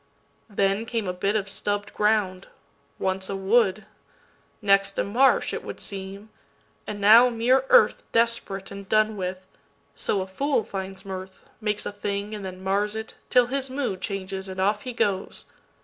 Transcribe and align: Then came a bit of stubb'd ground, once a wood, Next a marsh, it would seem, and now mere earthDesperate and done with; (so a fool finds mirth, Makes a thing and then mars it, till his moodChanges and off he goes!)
Then 0.49 0.87
came 0.87 1.07
a 1.07 1.13
bit 1.13 1.35
of 1.35 1.47
stubb'd 1.47 1.93
ground, 1.93 2.47
once 2.97 3.29
a 3.29 3.35
wood, 3.35 3.85
Next 4.59 4.97
a 4.97 5.03
marsh, 5.03 5.53
it 5.53 5.63
would 5.63 5.79
seem, 5.79 6.31
and 6.87 6.99
now 6.99 7.29
mere 7.29 7.61
earthDesperate 7.69 8.71
and 8.71 8.89
done 8.89 9.15
with; 9.15 9.45
(so 9.95 10.21
a 10.21 10.25
fool 10.25 10.63
finds 10.63 11.05
mirth, 11.05 11.43
Makes 11.61 11.85
a 11.85 11.91
thing 11.91 12.33
and 12.33 12.43
then 12.43 12.63
mars 12.63 12.95
it, 12.95 13.13
till 13.29 13.45
his 13.45 13.69
moodChanges 13.69 14.49
and 14.49 14.59
off 14.59 14.81
he 14.81 14.93
goes!) 14.93 15.45